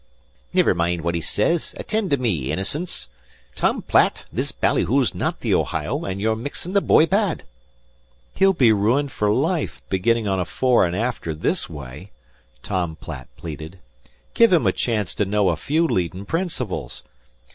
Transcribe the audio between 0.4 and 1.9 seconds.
"Niver mind fwhat he says;